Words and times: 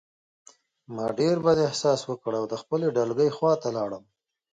ما 0.95 1.05
ډېر 1.19 1.35
بد 1.45 1.57
احساس 1.67 2.01
وکړ 2.09 2.31
او 2.39 2.45
د 2.51 2.53
خپلې 2.61 2.87
ډلګۍ 2.95 3.29
خواته 3.37 3.69
لاړم 3.77 4.03